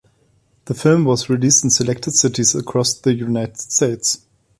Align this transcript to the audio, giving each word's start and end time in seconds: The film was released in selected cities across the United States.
The 0.65 0.73
film 0.73 1.05
was 1.05 1.29
released 1.29 1.63
in 1.63 1.69
selected 1.69 2.15
cities 2.15 2.55
across 2.55 2.95
the 2.97 3.13
United 3.13 3.59
States. 3.59 4.25